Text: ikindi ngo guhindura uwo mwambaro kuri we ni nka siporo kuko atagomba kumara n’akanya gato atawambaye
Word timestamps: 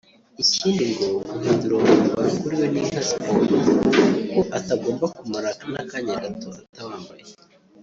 ikindi 0.43 0.83
ngo 0.91 1.05
guhindura 1.31 1.73
uwo 1.75 1.83
mwambaro 1.91 2.29
kuri 2.39 2.55
we 2.61 2.67
ni 2.73 2.81
nka 2.87 3.01
siporo 3.07 3.41
kuko 4.13 4.39
atagomba 4.57 5.05
kumara 5.17 5.49
n’akanya 5.71 6.13
gato 6.23 6.49
atawambaye 6.61 7.25